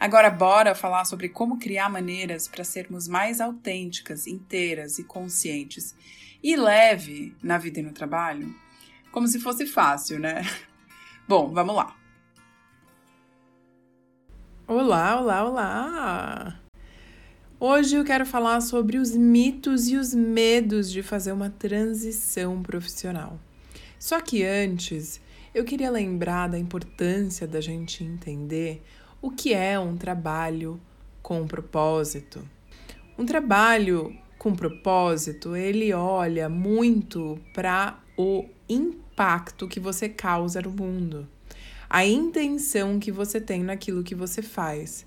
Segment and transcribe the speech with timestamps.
[0.00, 5.94] Agora, bora falar sobre como criar maneiras para sermos mais autênticas, inteiras e conscientes
[6.42, 8.56] e leve na vida e no trabalho?
[9.12, 10.40] Como se fosse fácil, né?
[11.28, 11.94] Bom, vamos lá.
[14.66, 16.60] Olá, olá, olá!
[17.58, 23.38] Hoje eu quero falar sobre os mitos e os medos de fazer uma transição profissional.
[23.98, 25.20] Só que antes,
[25.54, 28.82] eu queria lembrar da importância da gente entender
[29.22, 30.80] o que é um trabalho
[31.22, 32.46] com propósito.
[33.18, 41.28] Um trabalho com propósito, ele olha muito para o impacto que você causa no mundo,
[41.88, 45.04] a intenção que você tem naquilo que você faz,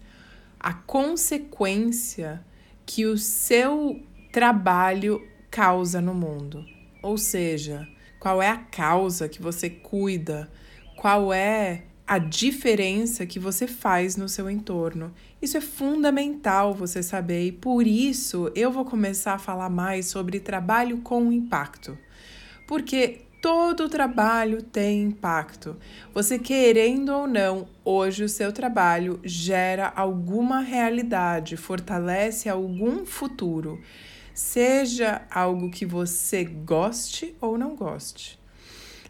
[0.59, 2.45] a consequência
[2.85, 3.99] que o seu
[4.31, 6.63] trabalho causa no mundo.
[7.01, 7.87] Ou seja,
[8.19, 10.49] qual é a causa que você cuida,
[10.95, 15.13] qual é a diferença que você faz no seu entorno.
[15.41, 20.39] Isso é fundamental você saber e por isso eu vou começar a falar mais sobre
[20.39, 21.97] trabalho com impacto.
[22.67, 25.77] Porque todo trabalho tem impacto.
[26.13, 33.81] Você querendo ou não, hoje o seu trabalho gera alguma realidade, fortalece algum futuro,
[34.33, 38.42] seja algo que você goste ou não goste.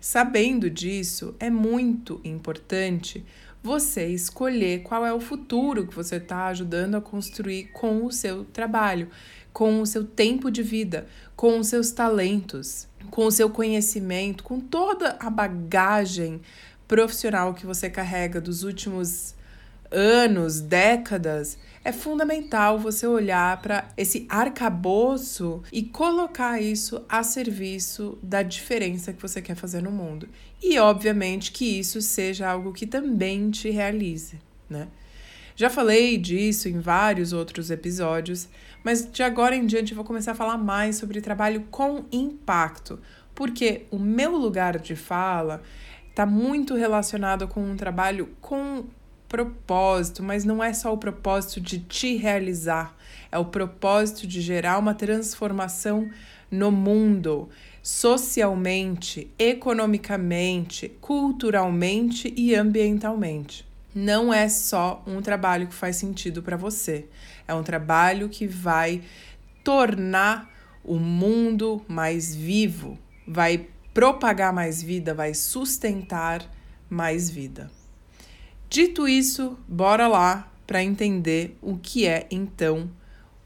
[0.04, 3.26] Sabendo disso, é muito importante
[3.64, 8.44] você escolher qual é o futuro que você está ajudando a construir com o seu
[8.44, 9.08] trabalho,
[9.54, 14.60] com o seu tempo de vida, com os seus talentos, com o seu conhecimento, com
[14.60, 16.42] toda a bagagem
[16.86, 19.34] profissional que você carrega dos últimos
[19.90, 28.42] anos, décadas é fundamental você olhar para esse arcabouço e colocar isso a serviço da
[28.42, 30.30] diferença que você quer fazer no mundo.
[30.62, 34.40] E, obviamente, que isso seja algo que também te realize,
[34.70, 34.88] né?
[35.56, 38.48] Já falei disso em vários outros episódios,
[38.84, 43.00] mas de agora em diante eu vou começar a falar mais sobre trabalho com impacto,
[43.36, 45.62] porque o meu lugar de fala
[46.10, 48.86] está muito relacionado com um trabalho com
[49.34, 52.96] propósito, mas não é só o propósito de te realizar,
[53.32, 56.08] é o propósito de gerar uma transformação
[56.52, 57.50] no mundo,
[57.82, 63.66] socialmente, economicamente, culturalmente e ambientalmente.
[63.96, 67.08] Não é só um trabalho que faz sentido para você,
[67.48, 69.02] é um trabalho que vai
[69.64, 70.48] tornar
[70.84, 73.66] o mundo mais vivo, vai
[73.96, 76.48] propagar mais vida, vai sustentar
[76.88, 77.72] mais vida.
[78.74, 82.90] Dito isso, bora lá para entender o que é então,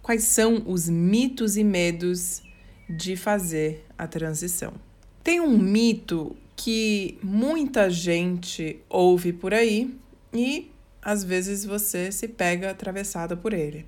[0.01, 2.41] quais são os mitos e medos
[2.89, 4.75] de fazer a transição.
[5.21, 9.93] Tem um mito que muita gente ouve por aí
[10.33, 10.71] e
[11.01, 13.85] às vezes você se pega atravessada por ele.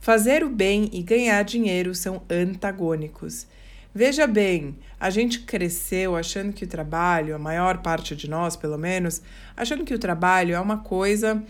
[0.00, 3.46] Fazer o bem e ganhar dinheiro são antagônicos.
[3.94, 8.76] Veja bem, a gente cresceu achando que o trabalho, a maior parte de nós, pelo
[8.76, 9.22] menos,
[9.56, 11.42] achando que o trabalho é uma coisa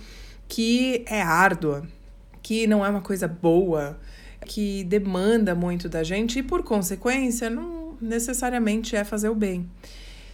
[0.46, 1.86] que é árdua,
[2.42, 3.98] que não é uma coisa boa,
[4.46, 9.68] que demanda muito da gente e, por consequência, não necessariamente é fazer o bem.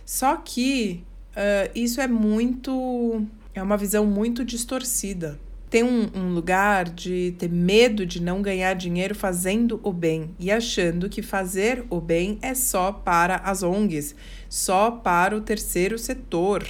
[0.05, 3.27] Só que uh, isso é muito.
[3.55, 5.39] é uma visão muito distorcida
[5.75, 10.49] tem um, um, lugar de ter medo de não ganhar dinheiro fazendo o bem e
[10.53, 14.15] achando que fazer o bem é só para as ONGs,
[14.49, 16.65] só para o terceiro setor.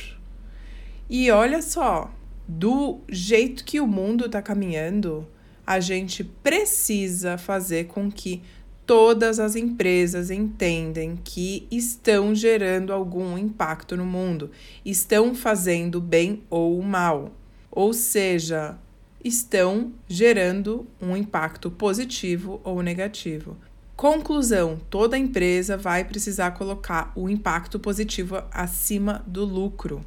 [1.11, 2.11] E olha só,
[2.49, 5.29] do jeito que o mundo está caminhando,
[5.67, 8.41] a gente precisa fazer com que
[8.87, 14.51] todas as empresas entendem que estão gerando algum impacto no mundo,
[14.83, 17.31] estão fazendo bem ou mal.
[17.71, 18.79] Ou seja,
[19.25, 23.57] estão gerando um impacto positivo ou negativo.
[23.97, 30.05] Conclusão: toda empresa vai precisar colocar o impacto positivo acima do lucro.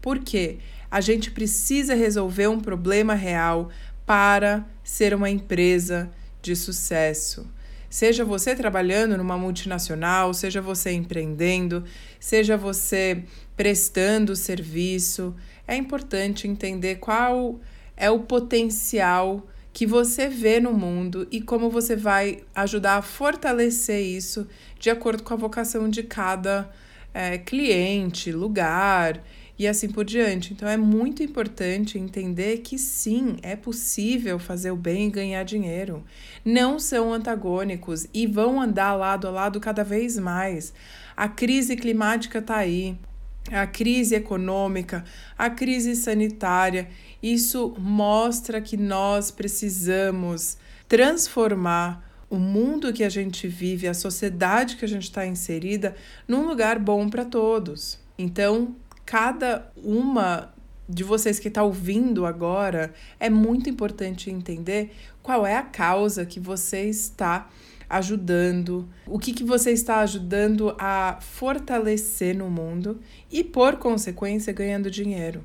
[0.00, 0.58] Por quê?
[0.90, 3.70] A gente precisa resolver um problema real
[4.04, 6.10] para ser uma empresa
[6.40, 7.46] de sucesso.
[7.90, 11.84] Seja você trabalhando numa multinacional, seja você empreendendo,
[12.20, 13.24] seja você
[13.56, 15.34] prestando serviço,
[15.66, 17.58] é importante entender qual
[17.98, 24.00] é o potencial que você vê no mundo e como você vai ajudar a fortalecer
[24.00, 24.46] isso
[24.78, 26.70] de acordo com a vocação de cada
[27.12, 29.22] é, cliente, lugar
[29.58, 30.52] e assim por diante.
[30.52, 36.04] Então é muito importante entender que sim, é possível fazer o bem e ganhar dinheiro.
[36.44, 40.72] Não são antagônicos e vão andar lado a lado cada vez mais.
[41.16, 42.96] A crise climática está aí,
[43.50, 45.04] a crise econômica,
[45.36, 46.88] a crise sanitária.
[47.22, 50.56] Isso mostra que nós precisamos
[50.88, 56.46] transformar o mundo que a gente vive, a sociedade que a gente está inserida, num
[56.46, 57.98] lugar bom para todos.
[58.18, 60.52] Então, cada uma
[60.88, 64.92] de vocês que está ouvindo agora, é muito importante entender
[65.22, 67.48] qual é a causa que você está
[67.90, 73.00] ajudando, o que, que você está ajudando a fortalecer no mundo
[73.30, 75.44] e, por consequência, ganhando dinheiro.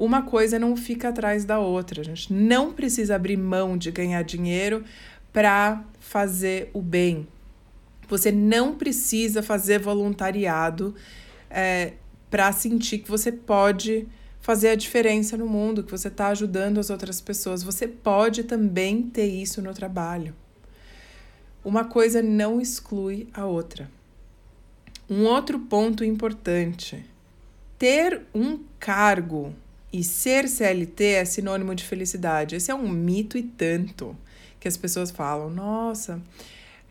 [0.00, 2.00] Uma coisa não fica atrás da outra.
[2.00, 4.82] A gente não precisa abrir mão de ganhar dinheiro
[5.30, 7.28] para fazer o bem.
[8.08, 10.94] Você não precisa fazer voluntariado
[11.50, 11.92] é,
[12.30, 14.08] para sentir que você pode
[14.40, 17.62] fazer a diferença no mundo, que você está ajudando as outras pessoas.
[17.62, 20.34] Você pode também ter isso no trabalho.
[21.62, 23.90] Uma coisa não exclui a outra.
[25.10, 27.04] Um outro ponto importante:
[27.78, 29.54] ter um cargo
[29.92, 32.56] e ser CLT é sinônimo de felicidade.
[32.56, 34.16] Esse é um mito e tanto
[34.58, 36.22] que as pessoas falam: nossa,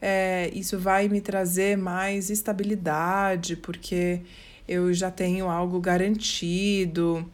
[0.01, 4.21] é, isso vai me trazer mais estabilidade, porque
[4.67, 7.29] eu já tenho algo garantido,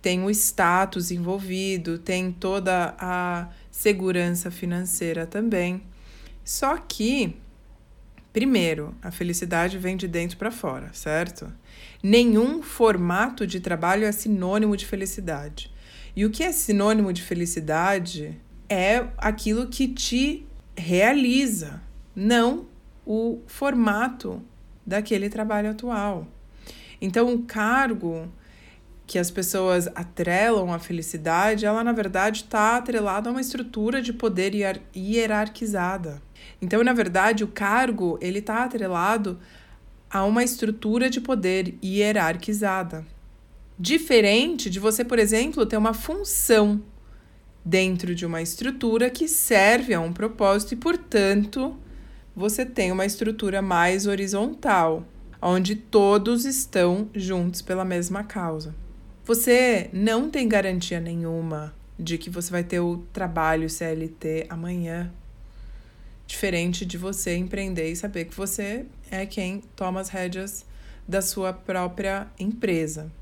[0.00, 5.82] tem o status envolvido, tem toda a segurança financeira também.
[6.44, 7.36] Só que,
[8.32, 11.52] primeiro, a felicidade vem de dentro para fora, certo?
[12.02, 15.72] Nenhum formato de trabalho é sinônimo de felicidade.
[16.14, 18.36] E o que é sinônimo de felicidade
[18.68, 20.46] é aquilo que te
[20.76, 21.80] realiza,
[22.14, 22.66] não
[23.06, 24.42] o formato
[24.86, 26.26] daquele trabalho atual.
[27.00, 28.28] Então, o cargo
[29.08, 34.12] que as pessoas atrelam à felicidade, ela na verdade está atrelada a uma estrutura de
[34.12, 34.52] poder
[34.94, 36.20] hierarquizada.
[36.60, 39.40] Então, na verdade, o cargo ele está atrelado
[40.10, 43.06] a uma estrutura de poder hierarquizada.
[43.78, 46.82] Diferente de você, por exemplo, ter uma função
[47.64, 51.74] dentro de uma estrutura que serve a um propósito e, portanto,
[52.36, 55.02] você tem uma estrutura mais horizontal,
[55.40, 58.74] onde todos estão juntos pela mesma causa.
[59.28, 65.12] Você não tem garantia nenhuma de que você vai ter o trabalho CLT amanhã.
[66.26, 70.64] Diferente de você empreender e saber que você é quem toma as rédeas
[71.06, 73.12] da sua própria empresa.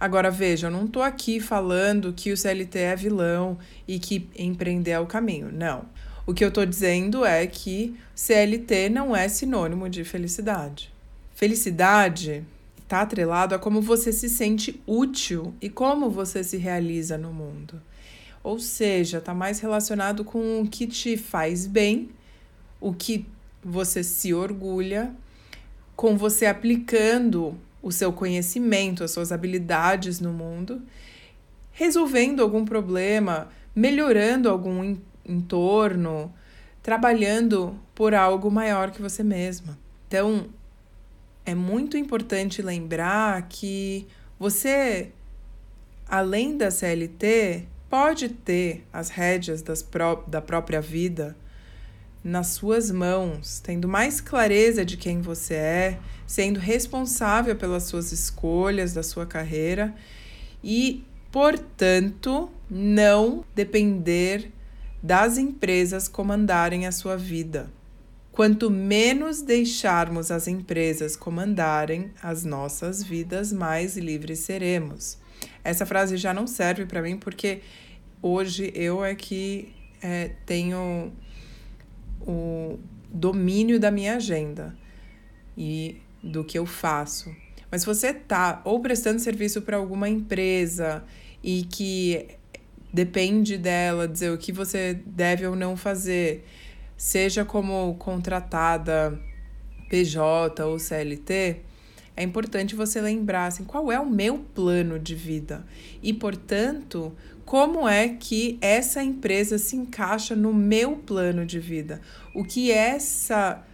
[0.00, 4.92] Agora veja, eu não estou aqui falando que o CLT é vilão e que empreender
[4.92, 5.52] é o caminho.
[5.52, 5.84] Não.
[6.26, 10.90] O que eu estou dizendo é que CLT não é sinônimo de felicidade.
[11.34, 12.46] Felicidade
[12.94, 17.82] está atrelado a como você se sente útil e como você se realiza no mundo.
[18.42, 22.10] Ou seja, está mais relacionado com o que te faz bem,
[22.80, 23.26] o que
[23.64, 25.12] você se orgulha,
[25.96, 30.80] com você aplicando o seu conhecimento, as suas habilidades no mundo,
[31.72, 34.96] resolvendo algum problema, melhorando algum
[35.26, 36.32] entorno,
[36.80, 39.76] trabalhando por algo maior que você mesma.
[40.06, 40.46] Então,
[41.46, 44.06] é muito importante lembrar que
[44.38, 45.10] você,
[46.08, 51.36] além da CLT, pode ter as rédeas das pró da própria vida
[52.22, 58.94] nas suas mãos, tendo mais clareza de quem você é, sendo responsável pelas suas escolhas
[58.94, 59.94] da sua carreira
[60.62, 64.50] e, portanto, não depender
[65.02, 67.70] das empresas comandarem a sua vida.
[68.34, 75.16] Quanto menos deixarmos as empresas comandarem as nossas vidas, mais livres seremos.
[75.62, 77.60] Essa frase já não serve para mim porque
[78.20, 79.72] hoje eu é que
[80.02, 81.12] é, tenho
[82.26, 82.76] o
[83.08, 84.76] domínio da minha agenda
[85.56, 87.32] e do que eu faço.
[87.70, 91.04] Mas se você tá ou prestando serviço para alguma empresa
[91.40, 92.26] e que
[92.92, 96.44] depende dela dizer o que você deve ou não fazer,
[96.96, 99.18] seja como contratada
[99.88, 101.60] PJ ou CLT,
[102.16, 105.64] é importante você lembrar assim, qual é o meu plano de vida
[106.02, 107.12] e, portanto,
[107.44, 112.00] como é que essa empresa se encaixa no meu plano de vida?
[112.34, 113.64] O que essa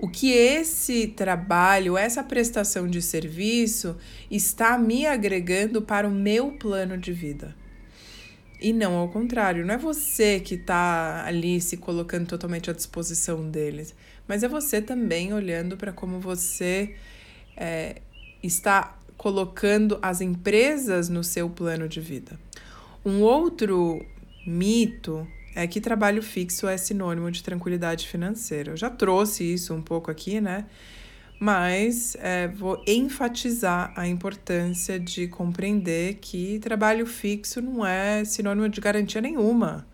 [0.00, 3.98] o que esse trabalho, essa prestação de serviço
[4.30, 7.54] está me agregando para o meu plano de vida.
[8.60, 13.48] E não ao contrário, não é você que está ali se colocando totalmente à disposição
[13.50, 13.94] deles,
[14.28, 16.94] mas é você também olhando para como você
[17.56, 18.02] é,
[18.42, 22.38] está colocando as empresas no seu plano de vida.
[23.04, 24.04] Um outro
[24.46, 28.72] mito é que trabalho fixo é sinônimo de tranquilidade financeira.
[28.72, 30.66] Eu já trouxe isso um pouco aqui, né?
[31.40, 38.80] Mas é, vou enfatizar a importância de compreender que trabalho fixo não é sinônimo de
[38.80, 39.86] garantia nenhuma.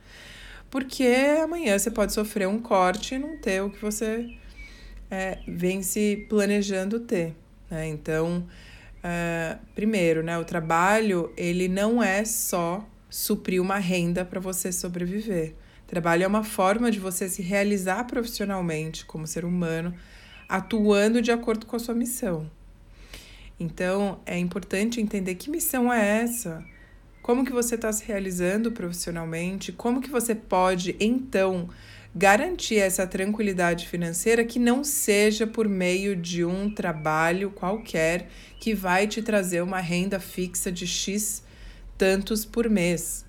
[0.68, 1.06] Porque
[1.42, 4.28] amanhã você pode sofrer um corte e não ter o que você
[5.10, 7.34] é, vem se planejando ter.
[7.70, 7.86] Né?
[7.86, 8.44] Então,
[9.06, 15.54] Uh, primeiro, né, o trabalho ele não é só suprir uma renda para você sobreviver.
[15.86, 19.94] Trabalho é uma forma de você se realizar profissionalmente como ser humano,
[20.48, 22.50] atuando de acordo com a sua missão.
[23.58, 26.64] Então, é importante entender que missão é essa,
[27.22, 31.68] como que você está se realizando profissionalmente, como que você pode, então,
[32.14, 38.28] garantir essa tranquilidade financeira que não seja por meio de um trabalho qualquer
[38.60, 41.42] que vai te trazer uma renda fixa de X
[41.98, 43.24] tantos por mês.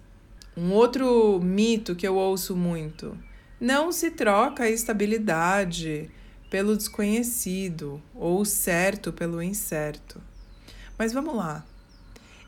[0.56, 3.18] Um outro mito que eu ouço muito:
[3.60, 6.10] não se troca a estabilidade
[6.50, 10.22] pelo desconhecido ou certo pelo incerto.
[10.98, 11.66] Mas vamos lá.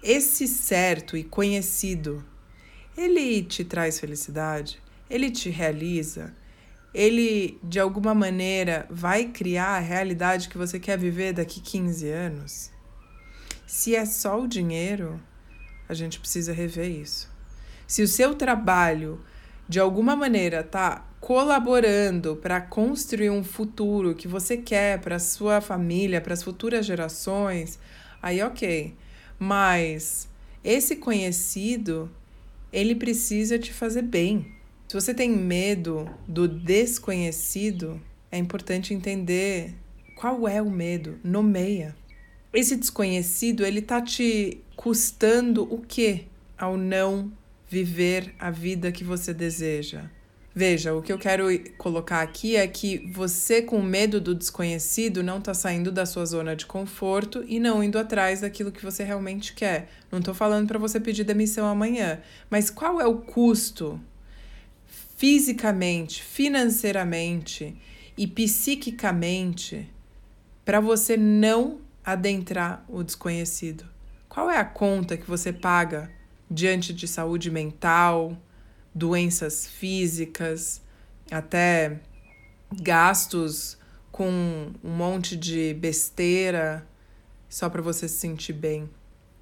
[0.01, 2.23] Esse certo e conhecido,
[2.97, 4.81] ele te traz felicidade?
[5.09, 6.33] ele te realiza,
[6.93, 12.71] ele de alguma maneira vai criar a realidade que você quer viver daqui 15 anos?
[13.65, 15.19] Se é só o dinheiro,
[15.87, 17.29] a gente precisa rever isso.
[17.87, 19.19] Se o seu trabalho
[19.69, 26.19] de alguma maneira está colaborando para construir um futuro que você quer para sua família,
[26.19, 27.77] para as futuras gerações,
[28.19, 28.95] aí ok.
[29.37, 30.27] Mas
[30.63, 32.09] esse conhecido,
[32.73, 34.55] ele precisa te fazer bem.
[34.87, 39.75] Se você tem medo do desconhecido, é importante entender
[40.15, 41.95] qual é o medo, nomeia.
[42.51, 46.25] Esse desconhecido, ele tá te custando o quê
[46.57, 47.31] ao não
[47.69, 50.09] viver a vida que você deseja?
[50.53, 51.45] Veja, o que eu quero
[51.77, 56.55] colocar aqui é que você, com medo do desconhecido, não está saindo da sua zona
[56.55, 59.89] de conforto e não indo atrás daquilo que você realmente quer.
[60.11, 64.01] Não estou falando para você pedir demissão amanhã, mas qual é o custo
[65.15, 67.77] fisicamente, financeiramente
[68.17, 69.87] e psiquicamente
[70.65, 73.85] para você não adentrar o desconhecido?
[74.27, 76.11] Qual é a conta que você paga
[76.49, 78.37] diante de saúde mental,
[78.93, 80.81] doenças físicas,
[81.31, 81.99] até
[82.81, 83.77] gastos
[84.11, 86.87] com um monte de besteira
[87.47, 88.89] só para você se sentir bem?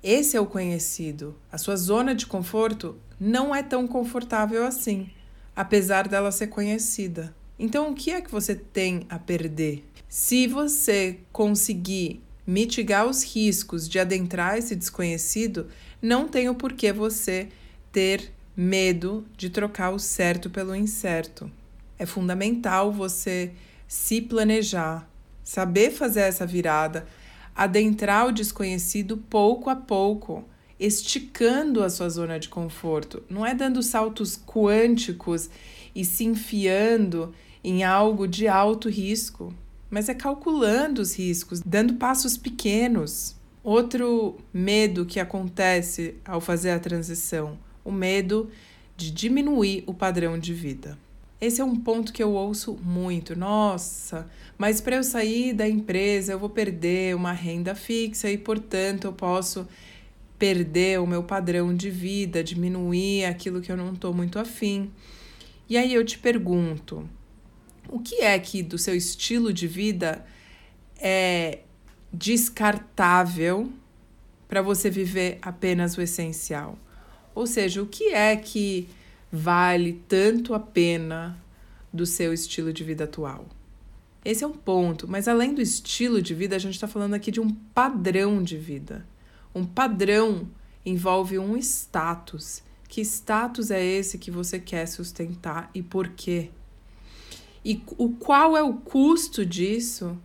[0.03, 1.35] Esse é o conhecido.
[1.51, 5.09] A sua zona de conforto não é tão confortável assim
[5.57, 7.35] apesar dela ser conhecida.
[7.57, 9.83] Então, o que é que você tem a perder?
[10.07, 15.67] Se você conseguir mitigar os riscos de adentrar esse desconhecido,
[16.01, 17.49] não tem o porquê você
[17.91, 21.51] ter medo de trocar o certo pelo incerto.
[21.97, 23.51] É fundamental você
[23.87, 25.09] se planejar,
[25.43, 27.07] saber fazer essa virada,
[27.55, 30.45] adentrar o desconhecido pouco a pouco
[30.79, 35.49] esticando a sua zona de conforto, não é dando saltos quânticos
[35.95, 39.53] e se enfiando em algo de alto risco,
[39.89, 43.35] mas é calculando os riscos, dando passos pequenos.
[43.67, 48.49] Outro medo que acontece ao fazer a transição, o medo
[48.95, 50.97] de diminuir o padrão de vida.
[51.41, 53.37] Esse é um ponto que eu ouço muito.
[53.37, 54.25] Nossa,
[54.57, 59.11] mas para eu sair da empresa eu vou perder uma renda fixa e, portanto, eu
[59.11, 59.67] posso
[60.39, 64.89] perder o meu padrão de vida, diminuir aquilo que eu não estou muito afim.
[65.67, 67.05] E aí eu te pergunto:
[67.89, 70.25] o que é que do seu estilo de vida
[70.95, 71.59] é
[72.11, 73.71] descartável
[74.47, 76.77] para você viver apenas o essencial?
[77.35, 78.89] Ou seja, o que é que
[79.31, 81.37] vale tanto a pena
[81.91, 83.45] do seu estilo de vida atual?
[84.23, 87.31] Esse é um ponto, mas além do estilo de vida, a gente está falando aqui
[87.31, 89.05] de um padrão de vida.
[89.53, 90.47] Um padrão
[90.85, 92.61] envolve um status.
[92.87, 96.49] Que status é esse que você quer sustentar e por quê?
[97.63, 100.17] E o qual é o custo disso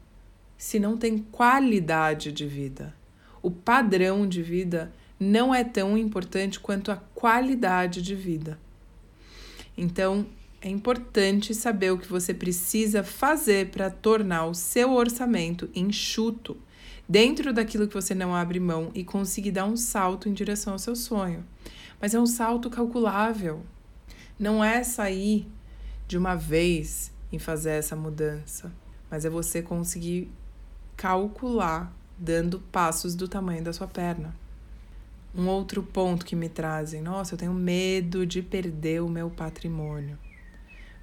[0.62, 2.95] se não tem qualidade de vida?
[3.42, 8.57] O padrão de vida não é tão importante quanto a qualidade de vida.
[9.76, 10.25] Então,
[10.61, 16.57] é importante saber o que você precisa fazer para tornar o seu orçamento enxuto,
[17.09, 20.78] dentro daquilo que você não abre mão e conseguir dar um salto em direção ao
[20.78, 21.45] seu sonho.
[22.00, 23.64] Mas é um salto calculável.
[24.38, 25.45] Não é sair
[26.07, 28.73] de uma vez em fazer essa mudança,
[29.11, 30.31] mas é você conseguir
[31.02, 34.32] calcular dando passos do tamanho da sua perna.
[35.35, 40.16] Um outro ponto que me trazem, nossa, eu tenho medo de perder o meu patrimônio.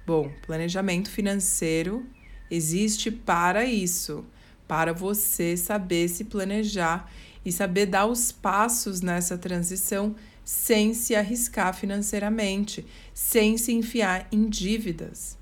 [0.06, 2.06] Bom, planejamento financeiro
[2.50, 4.24] existe para isso,
[4.66, 7.12] para você saber se planejar
[7.44, 14.48] e saber dar os passos nessa transição sem se arriscar financeiramente, sem se enfiar em
[14.48, 15.36] dívidas.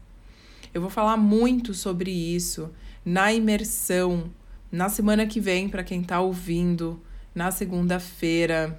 [0.74, 2.68] Eu vou falar muito sobre isso
[3.04, 4.28] na imersão
[4.70, 7.00] na semana que vem, para quem está ouvindo,
[7.34, 8.78] na segunda-feira,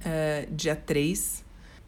[0.00, 1.44] uh, dia 3.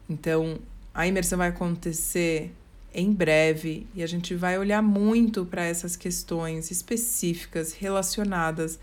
[0.09, 0.59] Então,
[0.93, 2.51] a imersão vai acontecer
[2.93, 8.79] em breve e a gente vai olhar muito para essas questões específicas relacionadas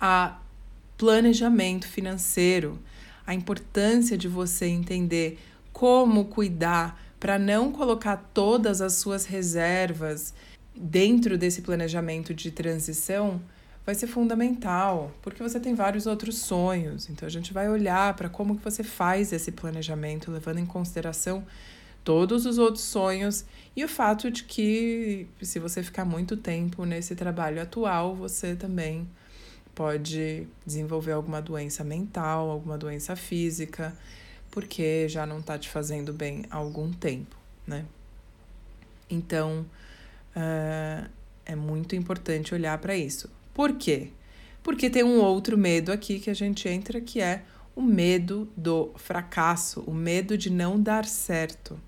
[0.00, 0.38] a
[0.98, 2.78] planejamento financeiro,
[3.24, 5.38] a importância de você entender
[5.72, 10.34] como cuidar para não colocar todas as suas reservas
[10.74, 13.40] dentro desse planejamento de transição
[13.84, 17.08] vai ser fundamental, porque você tem vários outros sonhos.
[17.10, 21.44] Então a gente vai olhar para como que você faz esse planejamento, levando em consideração
[22.04, 23.44] todos os outros sonhos
[23.76, 29.08] e o fato de que se você ficar muito tempo nesse trabalho atual, você também
[29.74, 33.96] pode desenvolver alguma doença mental, alguma doença física
[34.52, 37.34] porque já não está te fazendo bem há algum tempo,
[37.66, 37.86] né?
[39.08, 39.64] Então,
[40.36, 41.10] uh,
[41.44, 43.30] é muito importante olhar para isso.
[43.54, 44.08] Por quê?
[44.62, 47.42] Porque tem um outro medo aqui que a gente entra, que é
[47.74, 51.80] o medo do fracasso, o medo de não dar certo.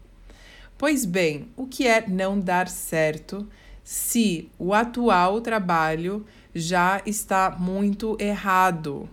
[0.77, 3.46] Pois bem, o que é não dar certo
[3.85, 9.09] se o atual trabalho já está muito errado,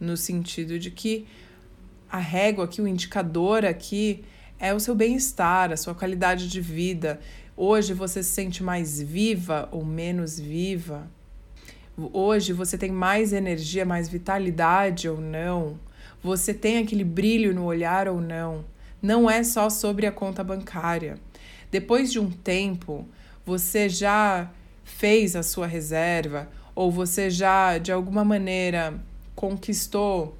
[0.00, 1.26] no sentido de que
[2.10, 4.24] a régua aqui, o indicador aqui
[4.58, 7.20] é o seu bem-estar, a sua qualidade de vida.
[7.56, 11.10] Hoje você se sente mais viva ou menos viva?
[11.98, 15.78] Hoje você tem mais energia, mais vitalidade ou não?
[16.22, 18.64] Você tem aquele brilho no olhar ou não?
[19.00, 21.18] Não é só sobre a conta bancária.
[21.70, 23.06] Depois de um tempo,
[23.46, 24.50] você já
[24.84, 29.00] fez a sua reserva ou você já de alguma maneira
[29.34, 30.36] conquistou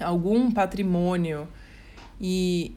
[0.00, 1.48] algum patrimônio
[2.20, 2.74] e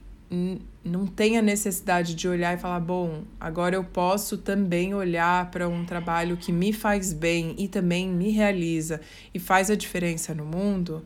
[0.83, 5.69] não tem a necessidade de olhar e falar, bom, agora eu posso também olhar para
[5.69, 8.99] um trabalho que me faz bem e também me realiza
[9.33, 11.05] e faz a diferença no mundo,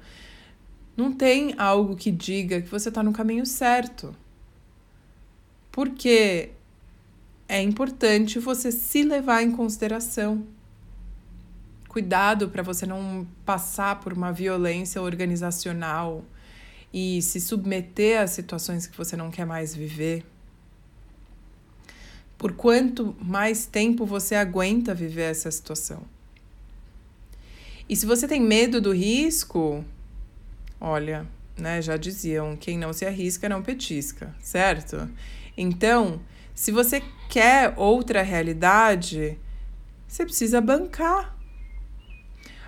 [0.95, 4.15] não tem algo que diga que você está no caminho certo.
[5.71, 6.51] Porque
[7.49, 10.47] é importante você se levar em consideração.
[11.89, 16.23] Cuidado para você não passar por uma violência organizacional
[16.97, 20.25] e se submeter a situações que você não quer mais viver.
[22.37, 26.03] Por quanto mais tempo você aguenta viver essa situação?
[27.89, 29.83] E se você tem medo do risco,
[30.79, 31.27] olha,
[31.57, 35.09] né, já diziam, quem não se arrisca não petisca, certo?
[35.57, 36.21] Então,
[36.53, 39.37] se você quer outra realidade,
[40.07, 41.37] você precisa bancar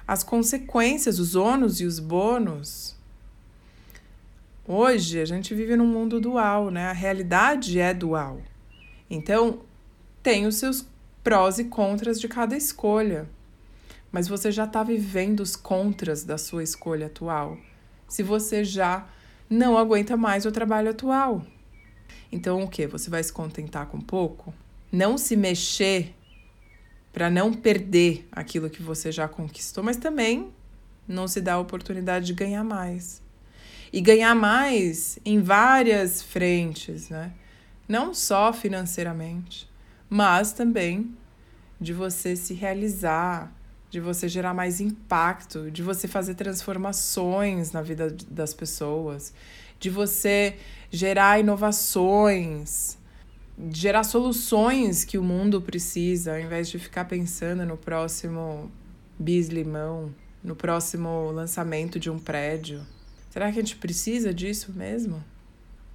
[0.05, 2.96] as consequências, os ônus e os bônus.
[4.69, 6.88] Hoje a gente vive num mundo dual, né?
[6.88, 8.41] A realidade é dual.
[9.10, 9.62] Então,
[10.21, 10.86] tem os seus
[11.23, 13.30] prós e contras de cada escolha.
[14.12, 17.58] Mas você já está vivendo os contras da sua escolha atual.
[18.10, 19.08] Se você já
[19.49, 21.41] não aguenta mais o trabalho atual.
[22.30, 22.86] Então, o que?
[22.88, 24.53] Você vai se contentar com pouco?
[24.91, 26.13] Não se mexer
[27.13, 30.51] para não perder aquilo que você já conquistou, mas também
[31.08, 33.25] não se dá a oportunidade de ganhar mais.
[33.91, 37.32] E ganhar mais em várias frentes, né?
[37.88, 39.69] Não só financeiramente,
[40.10, 41.15] mas também
[41.80, 43.54] de você se realizar,
[43.89, 49.34] de você gerar mais impacto, de você fazer transformações na vida das pessoas,
[49.80, 50.58] de você
[50.91, 52.97] gerar inovações,
[53.71, 58.71] gerar soluções que o mundo precisa, ao invés de ficar pensando no próximo
[59.17, 62.86] bis-limão, no próximo lançamento de um prédio.
[63.38, 65.23] Será que a gente precisa disso mesmo?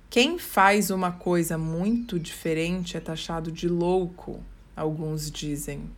[0.08, 4.40] Quem faz uma coisa muito diferente é taxado de louco,
[4.76, 5.90] alguns dizem.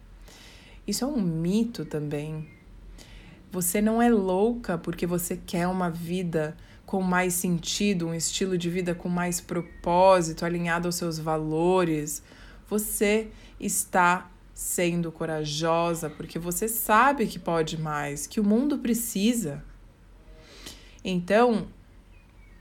[0.86, 2.48] Isso é um mito também.
[3.52, 8.70] Você não é louca porque você quer uma vida com mais sentido, um estilo de
[8.70, 12.22] vida com mais propósito, alinhado aos seus valores.
[12.70, 13.28] Você
[13.60, 19.62] está sendo corajosa porque você sabe que pode mais, que o mundo precisa.
[21.04, 21.68] Então,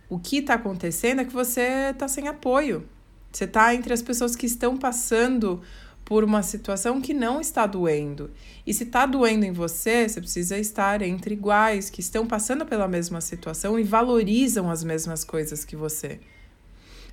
[0.09, 2.87] o que está acontecendo é que você está sem apoio.
[3.31, 5.61] Você está entre as pessoas que estão passando
[6.05, 8.29] por uma situação que não está doendo.
[8.67, 12.87] E se está doendo em você, você precisa estar entre iguais, que estão passando pela
[12.87, 16.19] mesma situação e valorizam as mesmas coisas que você.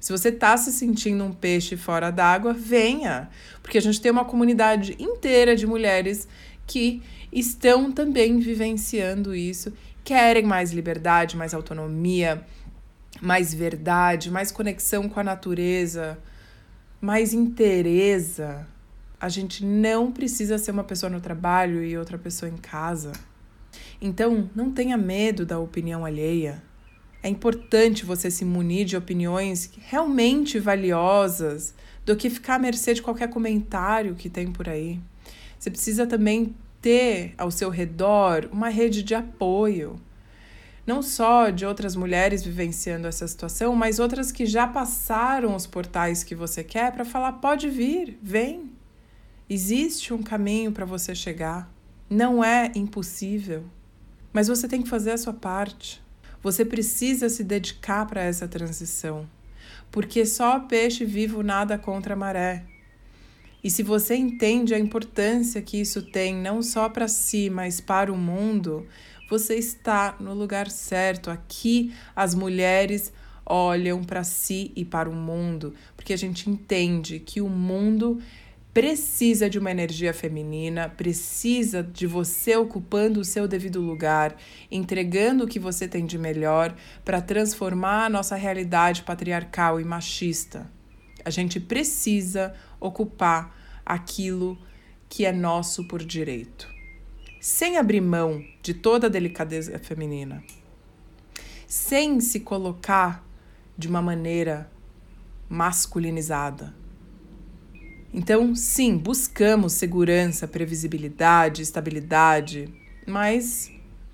[0.00, 3.28] Se você está se sentindo um peixe fora d'água, venha,
[3.62, 6.26] porque a gente tem uma comunidade inteira de mulheres
[6.66, 9.72] que estão também vivenciando isso,
[10.10, 12.44] querem mais liberdade, mais autonomia,
[13.22, 16.18] mais verdade, mais conexão com a natureza,
[17.00, 18.66] mais interesa.
[19.20, 23.12] A gente não precisa ser uma pessoa no trabalho e outra pessoa em casa.
[24.00, 26.60] Então, não tenha medo da opinião alheia.
[27.22, 31.72] É importante você se munir de opiniões realmente valiosas
[32.04, 34.98] do que ficar à mercê de qualquer comentário que tem por aí.
[35.56, 40.00] Você precisa também ter ao seu redor uma rede de apoio,
[40.86, 46.24] não só de outras mulheres vivenciando essa situação, mas outras que já passaram os portais
[46.24, 48.70] que você quer para falar: pode vir, vem.
[49.48, 51.70] Existe um caminho para você chegar.
[52.08, 53.64] Não é impossível,
[54.32, 56.02] mas você tem que fazer a sua parte.
[56.42, 59.28] Você precisa se dedicar para essa transição,
[59.90, 62.64] porque só peixe vivo nada contra a maré.
[63.62, 68.12] E se você entende a importância que isso tem, não só para si, mas para
[68.12, 68.86] o mundo,
[69.28, 71.30] você está no lugar certo.
[71.30, 73.12] Aqui as mulheres
[73.44, 78.20] olham para si e para o mundo, porque a gente entende que o mundo
[78.72, 84.36] precisa de uma energia feminina, precisa de você ocupando o seu devido lugar,
[84.70, 90.70] entregando o que você tem de melhor para transformar a nossa realidade patriarcal e machista.
[91.24, 94.58] A gente precisa ocupar aquilo
[95.08, 96.68] que é nosso por direito,
[97.40, 100.42] sem abrir mão de toda a delicadeza feminina,
[101.66, 103.24] sem se colocar
[103.76, 104.70] de uma maneira
[105.48, 106.80] masculinizada
[108.12, 112.68] então, sim, buscamos segurança, previsibilidade, estabilidade,
[113.06, 113.70] mas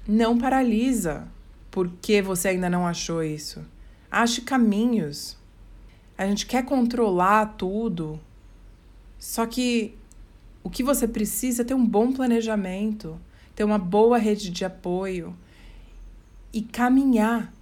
[0.07, 1.27] não paralisa
[1.71, 3.65] porque você ainda não achou isso.
[4.11, 5.39] Ache caminhos.
[6.17, 8.21] A gente quer controlar tudo,
[9.19, 9.95] só que
[10.63, 13.21] o que você precisa é ter um bom planejamento,
[13.55, 15.37] ter uma boa rede de apoio
[16.53, 17.53] e caminhar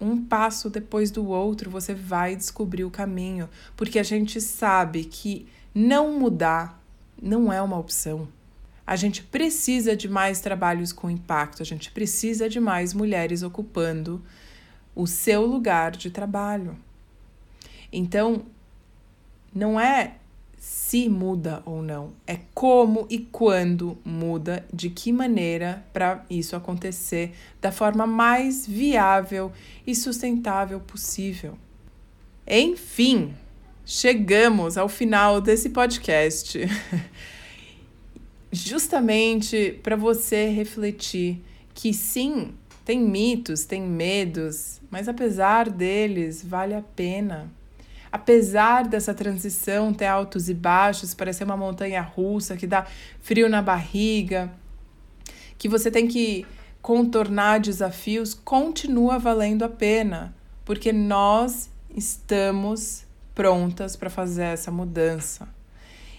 [0.00, 5.46] um passo depois do outro, você vai descobrir o caminho, porque a gente sabe que
[5.74, 6.82] não mudar
[7.20, 8.28] não é uma opção.
[8.86, 14.22] A gente precisa de mais trabalhos com impacto, a gente precisa de mais mulheres ocupando
[14.94, 16.76] o seu lugar de trabalho.
[17.90, 18.44] Então,
[19.54, 20.16] não é
[20.64, 27.34] se muda ou não, é como e quando muda, de que maneira para isso acontecer
[27.60, 29.52] da forma mais viável
[29.86, 31.58] e sustentável possível.
[32.46, 33.34] Enfim,
[33.84, 36.58] chegamos ao final desse podcast.
[38.50, 41.42] Justamente para você refletir
[41.74, 42.54] que sim,
[42.86, 47.52] tem mitos, tem medos, mas apesar deles, vale a pena.
[48.14, 52.86] Apesar dessa transição ter altos e baixos, parecer uma montanha russa que dá
[53.20, 54.52] frio na barriga,
[55.58, 56.46] que você tem que
[56.80, 60.32] contornar desafios, continua valendo a pena,
[60.64, 65.48] porque nós estamos prontas para fazer essa mudança.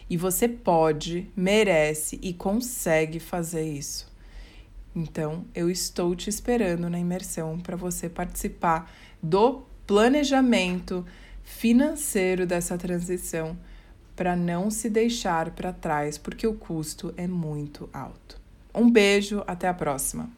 [0.09, 4.13] E você pode, merece e consegue fazer isso.
[4.93, 8.91] Então, eu estou te esperando na imersão para você participar
[9.23, 11.05] do planejamento
[11.45, 13.55] financeiro dessa transição
[14.15, 18.41] para não se deixar para trás, porque o custo é muito alto.
[18.73, 20.29] Um beijo, até a próxima!